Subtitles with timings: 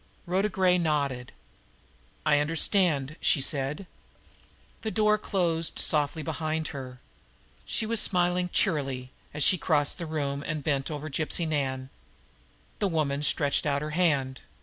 [0.25, 1.31] Rhoda Gray nodded.
[2.25, 3.85] "I understand," she said.
[4.81, 6.99] The door closed softly behind her.
[7.65, 11.91] She was smiling cheerily as she crossed the room and bent over Gypsy Nan.
[12.79, 14.41] The woman stretched out her hand.